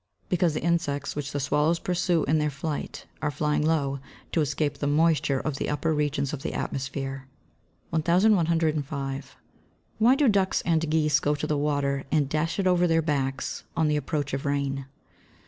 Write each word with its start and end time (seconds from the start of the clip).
_Because 0.29 0.55
the 0.55 0.63
insects 0.63 1.15
which 1.15 1.31
the 1.31 1.39
swallows 1.39 1.77
pursue 1.77 2.23
in 2.23 2.39
their 2.39 2.49
flight 2.49 3.05
are 3.21 3.29
flying 3.29 3.61
low, 3.63 3.99
to 4.31 4.41
escape 4.41 4.79
the 4.79 4.87
moisture 4.87 5.39
of 5.39 5.57
the 5.57 5.69
upper 5.69 5.93
regions 5.93 6.33
of 6.33 6.41
the 6.41 6.55
atmosphere. 6.55 7.27
1105. 7.91 9.35
_Why 10.01 10.17
do 10.17 10.27
ducks 10.27 10.61
and 10.61 10.89
geese 10.89 11.19
go 11.19 11.35
to 11.35 11.45
the 11.45 11.55
water, 11.55 12.03
and 12.11 12.27
dash 12.29 12.57
it 12.57 12.65
over 12.65 12.87
their 12.87 13.03
backs 13.03 13.63
on 13.77 13.89
the 13.89 13.95
approach 13.95 14.33
of 14.33 14.43
rain? 14.43 14.87